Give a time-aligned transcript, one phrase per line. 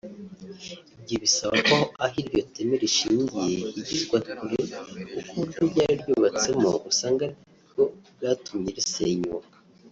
[0.99, 7.83] Ibyo bisaba ko aho iryo teme rishingiye higizwa kure kuko uburyo ryari ryubatsemo usanga aribwo
[8.15, 9.55] bwatumye risenyuka